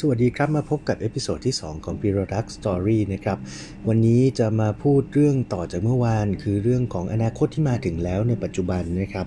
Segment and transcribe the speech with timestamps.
[0.00, 3.38] สวัสดีครับ มาพบกับ episode ที่ 2 ของ p i r o d u c Story นะครับ
[3.88, 9.26] วันนี้จะมาพูดเรื่องต่อจากเมื่อวาน คือเรื่องของอนาคตที่มาถึงแล้วในปัจจุบันนะครับ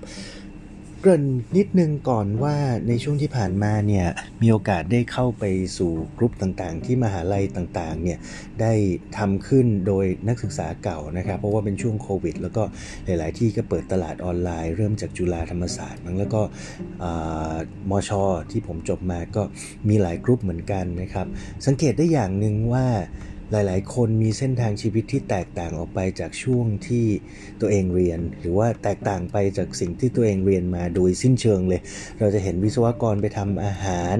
[1.04, 1.24] เกริ่น
[1.56, 2.56] นิดนึงก่อนว่า
[2.88, 4.06] ในช่วงที่ผ่านมาเนี่ย
[4.42, 5.44] มีโอกาสได้เข้าไป
[5.78, 8.18] สู่กลุ่มต่างๆ ที่มหาลัยต่างๆเนี่ย
[8.60, 8.72] ได้
[9.16, 12.62] ทำขึ้นโดยนักศึกษาเก่านะครับเพราะว่าเป็นช่วงโควิด แล้วก็
[13.04, 16.42] หลายๆที่ก็เปิดตลาดออนไลน์ เริ่มจากจุฬาธรรมศาสตร์มั้งแล้วก็
[17.90, 19.42] มอชอที่ผมจบมาก็
[19.88, 21.26] มีหลายกลุ่มเหมือนกันนะครับ
[21.66, 22.86] สังเกตได้อย่างหนึ่งว่า
[23.50, 27.06] หลาย ๆ คนมีเส้นทางชีวิตที่แตกต่างออกไปจากช่วงที่
[27.60, 31.80] ตัวเองเรียน หรือว่าแตกต่างไปจากสิ่งที่ตัวเองเรียนมาโดยสิ้นเชิงเลย
[32.18, 34.16] เราจะเห็นวิศวกรไปทำอาหาร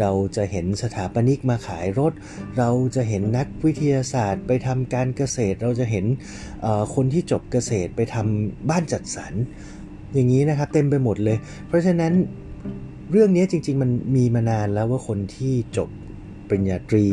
[0.00, 2.12] เราจะเห็นสถาปนิกมาขายรถ
[2.58, 6.04] เราจะเห็นนักวิทยาศาสตร์ ไปทำการเกษตร เราจะเห็น
[6.94, 9.32] คนที่จบเกษตรไปทำบ้านจัดสรร
[10.14, 11.38] อย่างนี้นะครับเต็มไปหมดเลย
[11.68, 12.12] เพราะฉะนั้น
[13.12, 15.90] เรื่องนี้จริง ๆ มันมีมานานแล้วว่าคนที่จบ
[16.48, 17.06] ปริญญาตรี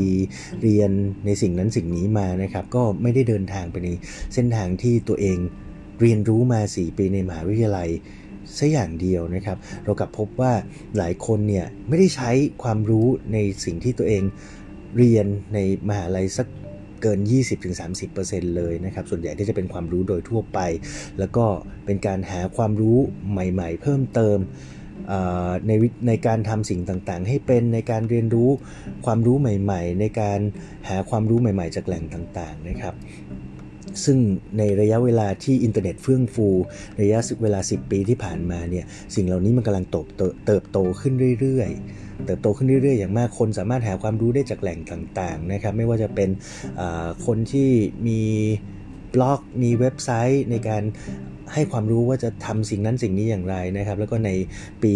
[0.62, 0.92] เรียน
[1.26, 3.90] ในสิ่งนั้นสิ่งนี้มานะครับ ก็ไม่ได้เดินทางไปใน
[4.34, 5.38] เส้นทางที่ตัวเอง
[6.02, 7.90] เรียนรู้มา 4 ปีในมหาวิทยาลัย
[8.58, 10.54] ซะอย่างเดียวนะครับ เรากลับพบว่า
[10.98, 12.32] หลายคนเนี่ยไม่ได้ใช้
[12.64, 14.24] ความรู้ในสิ่งที่ตัวเอง
[14.98, 16.48] เรียนในมหาลัยสัก
[17.02, 17.20] เกิน
[17.88, 20.60] 20-30%เลยนะครับ ส่วนใหญ่ที่จะเป็นความรู้โดยทั่วไป
[21.20, 21.46] แล้วก็
[21.86, 22.98] เป็นการหาความรู้
[23.32, 24.38] ใหม่ ๆ เพิ่มเติม
[25.68, 25.72] ใน
[26.08, 28.50] ในการทำสิ่งต่างๆ ให้เป็นในการเรียนรู้
[29.06, 30.40] ความรู้ใหม่ ๆ ในการ
[30.90, 32.96] หาความรู้ใหม่ ๆ จากแหล่งต่างๆนะครับ
[34.06, 34.18] ซึ่ง
[34.58, 36.48] ในระยะเวลาที่อินเทอร์เน็ตเฟื่องฟู
[37.02, 46.30] ระยะเวลา 10 ปีที่ผ่านมาเนี่ยสิ่งเหล่านี้มันกำลังเติบโตเติบโตขึ้นเรื่อยๆ เติบโตขึ้นเรื่อยๆ อย่างมากคนสามารถหาความรู้ได้จากแหล่งต่างๆนะครับไม่ว่าจะเป็น
[47.26, 47.70] คนที่
[48.08, 48.22] มี
[49.14, 50.84] บล็อกมีเว็บไซต์ในการ
[51.54, 54.30] ให้ความรู้ว่าจะทำสิ่งนั้นสิ่งนี้อย่างไรนะครับ แล้วก็ใน
[54.84, 54.94] ปี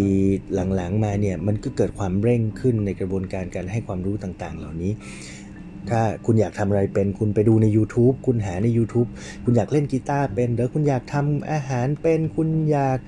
[0.76, 4.92] หลังๆมาเนี่ยมันก็เกิดความเร่งขึ้นในกระบวนการการให้ความรู้ต่างๆ เหล่านี้
[5.90, 9.10] ถ้าคุณอยากทำอะไรเป็นคุณไปดูใน YouTube คุณหาใน YouTube
[9.44, 13.00] คุณอยากเล่นกีตาร์เป็นหรือคุณอยากทำอาหารเป็น คุณอยาก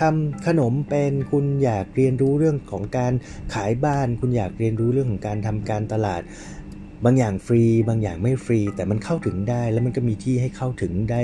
[0.00, 3.12] ทำขนมเป็น คุณอยากเรียนรู้เรื่องของการ
[3.54, 6.22] ขายบ้าน คุณอยากเรียนรู้เรื่องของการทำการตลาด
[7.04, 11.22] บางอย่างฟรี บางอย่างไม่ฟรี แต่มันเข้าถึงได้แล้วมันก็มีที่ให้เข้าถึงได้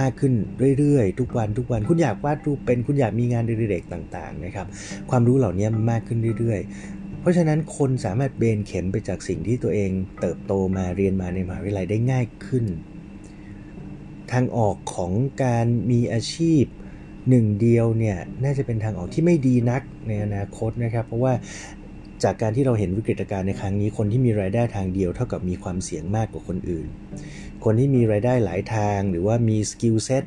[0.00, 0.32] มากขึ้น
[0.78, 4.66] เรื่อยๆ ทุกวันทุกวันคุณอยากวาดรูปเป็นคุณอยากมีงานเด็กๆต่างๆนะครับ
[5.10, 9.90] ความรู้เหล่านี้มันมากขึ้นเรื่อยๆ เพราะฉะนั้นคนสามารถเบนเข็มไปจากสิ่งที่ตัวเอง
[10.20, 12.64] เติบโตมาเรียนมาในมหาวิทยาลัยได้ง่ายขึ้น
[14.32, 15.12] ทางออกของ
[15.44, 16.64] การมีอาชีพ
[17.28, 21.32] หนึ่งเดียวเนี่ยน่าจะเป็นทางออกที่ไม่ดีนักในอนาคตนะครับ เพราะว่า
[22.24, 26.88] จากการที่เราเห็นวิกฤตการณ์ในครั้งนี้ คนที่มีรายได้ทางเดียวเท่ากับมีความเสี่ยงมากกว่าคนอื่น
[27.64, 30.24] คนที่มีรายได้หลายทางหรือว่ามี skill set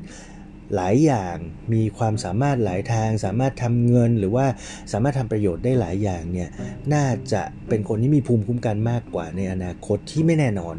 [0.76, 1.38] หลายอย่าง
[1.74, 4.46] มีความสามารถหลายทาง สามารถทำเงินหรือว่า
[4.92, 6.50] สามารถทำประโยชน์ได้หลายอย่างเนี่ย
[6.94, 10.76] น่าจะเป็นคนที่มีภูมิคุ้มกันมากกว่าในอนาคตที่ไม่แน่นอน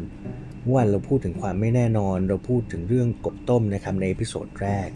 [0.73, 4.89] วันเราพูดถึงความไม่แน่นอน เราพูดถึงเรื่องกบต้มนะครับใน episode แรก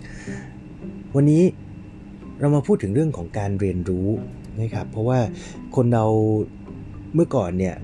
[1.16, 1.44] วันนี้
[2.39, 4.07] เรามาพูดถึงเรื่องของการเรียนรู้
[4.62, 5.19] นะครับ เพราะว่า
[5.75, 6.06] คนเรา
[7.16, 7.75] เมื่อก่อนเนี่ย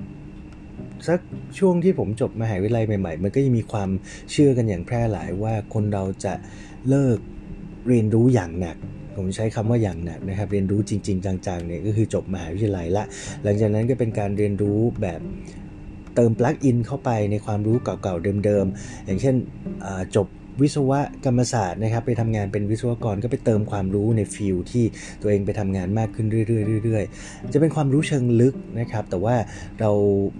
[1.08, 1.20] สัก
[1.60, 3.90] ช่วงที่ผมจบมหาวิทยาลัยใหม่ๆ มันก็ยังมีความ
[4.32, 6.34] เชื่อกันอย่างแพร่หลายว่าคนเราจะ
[6.90, 7.18] เลิก
[7.88, 8.78] เรียนรู้อย่างหนัก
[9.18, 13.04] ผมใช้คำว่าอย่างหนักนะครับ เรียนรู้จริง ๆ จังๆเนี่ยก็คือจบมหาวิทยาลัยละ
[13.44, 15.22] หลังจากนั้นก็เป็นการเรียนรู้แบบ
[16.16, 19.36] เติมปลั๊กอินเข้าไปในความรู้เก่าๆเดิมๆ อย่างเช่น
[20.16, 20.28] จบ
[20.62, 20.92] วิศว
[21.26, 24.86] กรรมศาสตร์นะครับ ไปทำงานเป็นวิศวกรก็ไปเติมความรู้ในฟิลที่
[25.22, 29.36] ตัวเองไปทำงานมากขึ้นเรื่อยๆจะเป็นความรู้เชิงลึกนะครับ แต่ว่า
[29.80, 29.92] เรา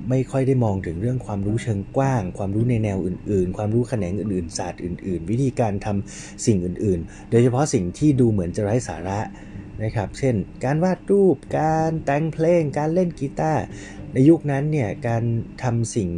[0.10, 9.20] ไม่ค่อยได้มองถึงเรื่องความรู้เชิงกว้าง ความรู้ในแนวอื่น ๆ ความรู้แขนงอื่นๆศาสตร์อื่น ๆ วิธีการทำสิ่งอื่น ๆ โดยเฉพาะสิ่งที่ดูเหมือนจะไร้สาระ
[9.84, 13.64] นะครับ เช่น การวาดรูป การแต่งเพลง การเล่นกีตาร์
[14.14, 15.24] ในยุคนั้นเนี่ยการ
[15.64, 16.10] ทำสิ่ง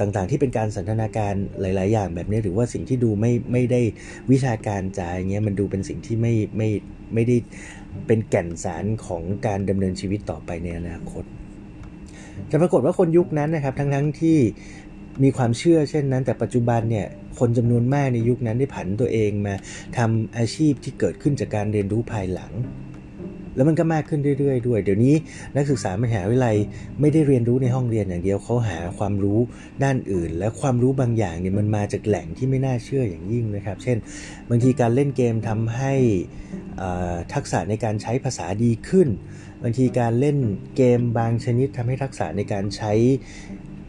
[0.00, 3.80] ต่างๆที่เป็นการสันทนาการหลาย ๆ อย่างแบบนี้ หรือว่าสิ่งที่ดูไม่ไม่ได้
[4.32, 6.68] วิชาการจ๋าอย่างเงี้ยมันดูเป็นสิ่งที่ไม่ไม่
[7.14, 7.36] ไม่ได้
[8.06, 11.24] เป็นแก่นสารของการดำเนินชีวิตต่อไปในอนาคต
[12.50, 14.38] จะปรากฏว่าคนยุคนั้นนะครับทั้งทั้งที่
[15.24, 17.06] มีความเชื่อเช่นนั้น แต่ปัจจุบันเนี่ย
[17.38, 19.54] คนจำนวนมากในยุคนั้นได้ผันตัวเองมา
[19.98, 22.52] ทำอาชีพที่เกิดขึ้นจากการเรียนรู้ภายหลัง
[23.56, 25.14] แล้วมันก็มากขึ้นเรื่อยๆด้วย เดี๋ยวนี้
[25.56, 26.56] นักศึกษามหาวิทยาลัย
[27.00, 29.38] ไม่ได้เรียนรู้ในห้องเรียนอย่างเดียวเขาหาความรู้
[29.84, 33.96] ด้านอื่น และความรู้บางอย่างเนี่ยมันมาจากแหล่งที่ไม่น่าเชื่ออย่างยิ่งนะครับ เช่น
[34.48, 35.94] บางทีการเล่นเกมทำให้
[37.34, 39.08] ทักษะในการใช้ภาษาดีขึ้น
[39.62, 40.38] บางทีการเล่น
[40.76, 42.92] เกมบางชนิดทำให้ทักษะในการใช้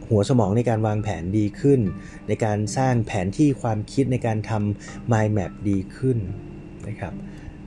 [0.08, 1.80] หัวสมองในการวางแผนดีขึ้น
[2.28, 6.18] ในการสร้างแผนที่ความคิดในการทำ mind map ดีขึ้น
[6.88, 7.14] นะครับ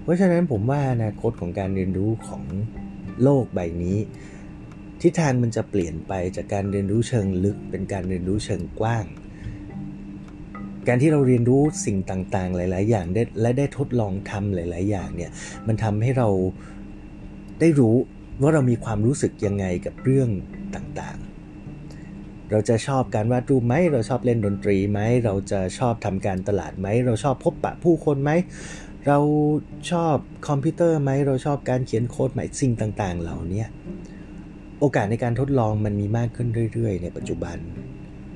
[0.03, 2.43] เพราะฉะนั้นผมว่าอนาคตของการเรียนรู้ของ
[3.23, 3.97] โลกใบนี้
[5.01, 9.05] ทิศทางมันจะเปลี่ยนไปจากการเรียนรู้เชิงลึก เป็นการเรียนรู้เชิงกว้าง
[10.87, 15.31] การที่เราเรียนรู้สิ่งต่างๆ หลาย ๆ อย่างได้และได้ทดลองทำหลาย ๆ อย่างเนี่ย
[15.67, 16.29] มันทำให้เรา
[17.59, 17.95] ได้รู้
[18.41, 20.29] ว่าเรามีความรู้สึกยังไงกับเรื่อง
[20.75, 28.31] ต่างๆ เราจะชอบการวาดรูปไหม เราชอบเล่นดนตรีไหม เราจะชอบทำการตลาดไหม เราชอบพบปะผู้คนไหม
[29.07, 29.19] เรา
[29.91, 30.15] ชอบ
[30.47, 33.63] คอมพิวเตอร์ไหมเราชอบการเขียนโค้ดไหมสิ่งต่าง ๆ เหล่านี้
[34.79, 37.57] โอกาสในการทดลองมันมีมากขึ้นเรื่อย ๆ ในปัจจุบัน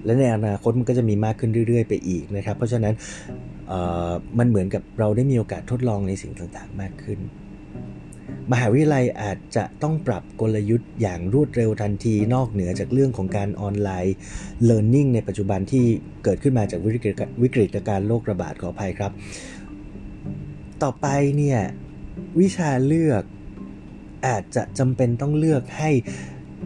[0.06, 2.94] และในอนาคตมันก็จะมีมากขึ้นเรื่อย ๆ ไปอีกนะครับ เพราะฉะนั้น
[4.40, 7.20] มันเหมือนกับเราได้มีโอกาสทดลองในสิ่งต่างๆ มากขึ้น
[8.52, 14.16] มหาวิทยาลัยอาจจะต้องปรับกลยุทธ์อย่างรวดเร็วทันที นอกเหนือจากเรื่องของการออนไลน์
[14.70, 15.86] learning ในปัจจุบันที่
[16.24, 19.12] เกิดขึ้นมาจากวิกฤตวิกฤตการโรคระบาดขออภัยครับ
[20.84, 21.08] ต่อไป
[21.38, 21.60] เนี่ย
[22.40, 23.24] วิชาเลือก
[24.28, 25.92] อาจจะจำเป็นต้องเลือกให้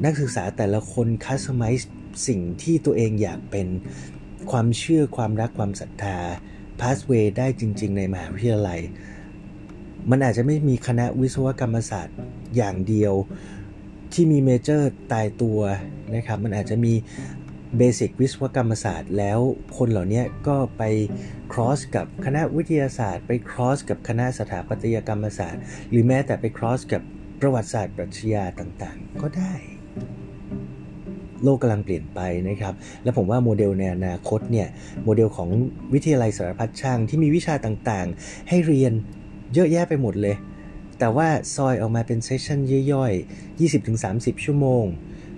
[0.04, 1.92] นักศึกษาแต่ละคนคัสตอมไมซ์
[2.28, 3.68] สิ่งที่ตัวเองอยากเป็น
[4.52, 6.18] ความเชื่อความรักความศรัทธา
[6.82, 8.80] พาสเวย์ได้จริง ๆ ในมหาวิทยาลัย
[10.10, 12.18] มันอาจจะไม่มีคณะวิศวกรรมศาสตร์
[12.56, 13.14] อย่างเดียว
[14.14, 15.60] ที่มี major ตายตัว
[16.16, 16.94] นะครับ มันอาจจะมี
[17.78, 19.40] basic วิศวกรรมศาสตร์แล้ว
[19.78, 20.84] คนเหล่านี้ก็ไป
[21.52, 27.02] cross กับคณะวิทยาศาสตร์ ไป cross กับคณะสถาปัตยกรรมศาสตร์ หรือแม้แต่ไป cross กับ
[27.40, 29.54] ประวัติศาสตร์ปรัชญาต่างๆ ก็ได้
[31.44, 32.74] โลกกำลังเปลี่ยนไปนะครับ
[33.04, 34.68] และผมว่าโมเดลในอนาคตเนี่ย
[35.04, 35.50] โมเดลของ
[35.94, 38.94] วิทยาลัยสารพัดช่างที่มีวิชาต่างๆ ให้เรียน
[39.54, 40.36] เยอะแยะไปหมดเลย
[41.00, 42.60] แต่ว่าซอยออกมาเป็นเซสชัน
[42.94, 44.86] ย่อยๆ20-30 ชั่วโมง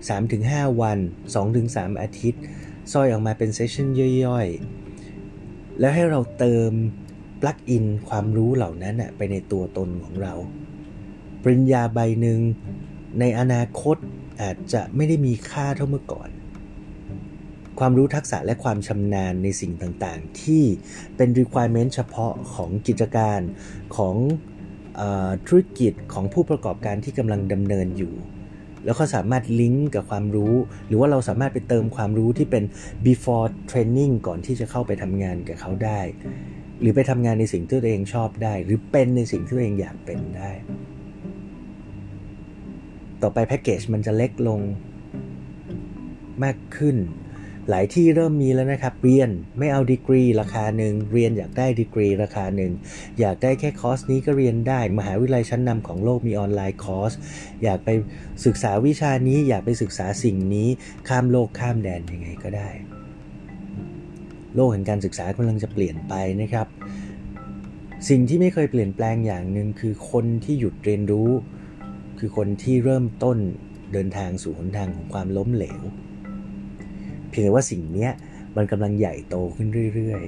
[0.09, 0.99] 3-5 วัน
[1.49, 2.41] 2-3 อาทิตย์
[2.91, 3.87] ซอยออกมาเป็นเซสชัน
[4.25, 6.71] ย่อยๆ แล้วให้เราเติม
[7.41, 10.33] ปลั๊กอินความรู้เหล่านั้นไปในตัวตนของเรา
[11.43, 12.39] ปริญญาใบหนึ่ง
[13.19, 13.97] ในอนาคต
[14.41, 16.29] อาจจะไม่ได้มีค่าเท่าเมื่อก่อน
[17.79, 20.63] ความรู้ทักษะและความชำนาญในสิ่งต่างๆ ที่
[21.15, 23.39] เป็น requirement เฉพาะของกิจการ
[23.97, 24.15] ของ
[25.47, 28.13] ธุรกิจของผู้ประกอบการที่กำลังดำเนินอยู่
[28.85, 30.53] แล้วก็สามารถลิงก์กับความรู้
[30.87, 32.63] หรือว่าเราสามารถไปเติมความรู้ที่เป็น
[33.05, 36.01] before training ก่อนที่จะเข้าไปทำงานกับเขาได้
[36.79, 40.51] หรือไปทำงานในสิ่งที่ตัวเองชอบได้ หรือเป็นในสิ่งที่ตัวเองอยากเป็นได้
[43.21, 44.59] ต่อไปแพ็กเกจมันจะเล็กลง
[46.43, 46.95] มากขึ้น
[47.71, 49.29] หลายที่เริ่มมีแล้วนะครับ เรียน
[49.59, 52.71] ไม่เอาดีกรีราคาหนึ่งเรียนอยากได้ดีกรีราคาหนึ่ง
[53.19, 57.13] อยากได้แค่คอร์สนี้ก็เรียนได้ มหาวิทยาลัยชั้นนำของโลกมีออนไลน์คอร์ส
[57.63, 57.89] อยากไป
[58.45, 60.67] ศึกษาวิชานี้อยากไปศึกษาสิ่งนี้
[61.07, 62.69] ข้ามโลกข้ามแดนยังไงก็ได้
[64.55, 66.67] โลกแห่งการศึกษากำลังจะเปลี่ยนไปนะครับ
[68.09, 71.29] สิ่งที่ไม่เคยเปลี่ยนแปลงอย่างหนึ่งคือคนที่หยุดเรียนรู้
[72.19, 73.37] คือคนที่เริ่มต้น
[73.93, 75.81] เดินทางสู่หนทางของความล้มเหลว
[77.31, 78.09] เพียงแต่ว่าสิ่งนี้
[78.55, 80.23] มันกำลังใหญ่โตขึ้นเรื่อย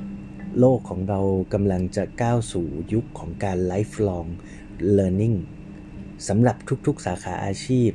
[0.00, 1.20] ๆ โลกของเรา
[1.54, 4.28] กำลังจะก้าวสู่ยุคของการ lifelong
[4.96, 5.36] learning
[6.28, 6.56] สำหรับ
[6.86, 7.90] ทุกๆสาขาอาชีพ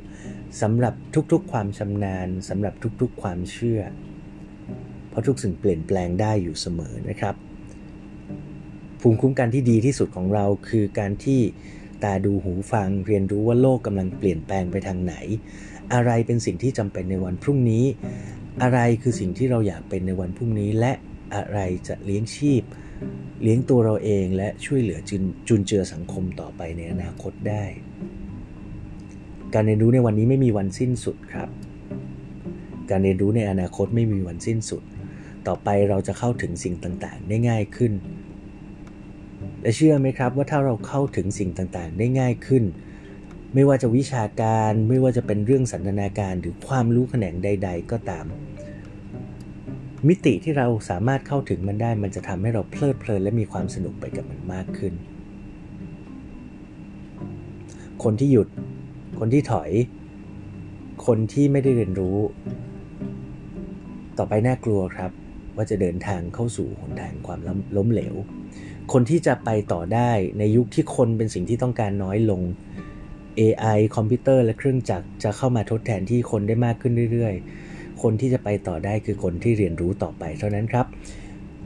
[0.62, 0.94] สำหรับ
[1.32, 3.80] ทุกๆ ความชำนาญสำหรับทุกๆ ความเชื่อ
[5.08, 7.34] เพราะทุกสิ่งเปลี่ยนแปลงได้อยู่เสมอนะครับ
[9.00, 11.40] ภูมิคุ้มกันที่ดีที่สุดของเราคือการที่
[12.02, 15.14] ตาดูหูฟังเรียนรู้ว่าโลกกำลังเปลี่ยนแปลงไปทางไหน
[15.94, 17.84] อะไรเป็นสิ่งที่จำเป็นในวันพรุ่งนี้
[18.62, 20.92] อะไรคือสิ่งที่เราอยากเป็นในวันพรุ่งนี้ และ
[21.34, 22.62] อะไรจะเลี้ยงชีพ
[23.42, 27.64] เลี้ยงตัวเราเองและช่วยเหลือจุนจุนเจือสังคมต่อไปในอนาคตได้
[29.54, 31.48] การเรียนรู้ในวันนี้ไม่มีวันสิ้นสุดครับ
[32.90, 34.82] การเรียนรู้ในอนาคตไม่มีวันสิ้นสุด
[35.46, 37.92] ต่อไปเราจะเข้าถึงสิ่งต่างๆ ได้ง่ายขึ้น
[39.62, 42.64] และเชื่อไหมครับว่าถ้าเราเข้าถึงสิ่งต่างๆ ได้ง่ายขึ้น
[43.54, 48.24] ไม่ว่าจะวิชาการไม่ว่าจะเป็นเรื่องสันทนาการหรือความรู้แขนงใด ๆ ก็ตาม
[50.08, 54.94] มิติที่เราสามารถเข้าถึงมันได้ มันจะทำให้เราเพลิดเพลินและมีความสนุกไปกับมันมากขึ้น
[58.02, 58.48] คนที่หยุด
[59.18, 59.70] คนที่ถอย
[61.06, 62.18] คนที่ไม่ได้เรียนรู้
[64.18, 65.10] ต่อไปน่ากลัวครับ
[65.56, 67.40] ว่าจะเดินทางเข้าสู่หนทางความ
[67.76, 68.14] ล้มเหลว
[68.92, 72.40] คนที่จะไปต่อได้ในยุคที่คนเป็นสิ่งที่ต้องการน้อยลง
[73.38, 80.86] AI คอมพิวเตอร์และเครื่องจักรจะเข้ามาทดแทนที่คนได้มากขึ้นเรื่อยๆ คนที่จะไปต่อได้คือคนที่เรียนรู้ต่อไปเท่านั้นครับ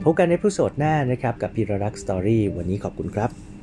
[0.03, 3.56] พบกันในผู้สดหน้านะครับกับพีรรักสตอรี่วันนี้ขอบคุณครับ